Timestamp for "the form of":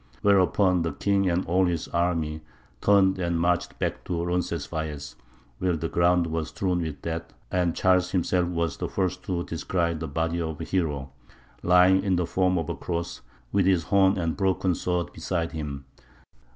12.15-12.67